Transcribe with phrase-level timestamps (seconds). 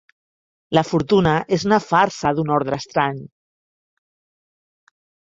[0.75, 3.19] "La fortuna" és una farsa d'un ordre estrany.